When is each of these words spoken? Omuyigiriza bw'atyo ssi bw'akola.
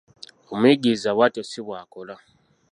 Omuyigiriza 0.51 1.09
bw'atyo 1.15 1.43
ssi 1.45 1.59
bw'akola. 1.65 2.15